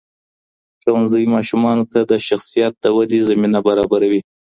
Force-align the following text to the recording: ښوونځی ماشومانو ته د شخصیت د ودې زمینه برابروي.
ښوونځی 0.81 1.23
ماشومانو 1.35 1.83
ته 1.91 1.99
د 2.11 2.13
شخصیت 2.27 2.73
د 2.79 2.85
ودې 2.95 3.19
زمینه 3.29 3.59
برابروي. 3.67 4.21